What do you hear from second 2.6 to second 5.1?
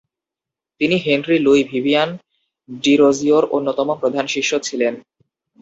ডিরোজিওর অন্যতম প্রধান শিষ্য ছিলেন।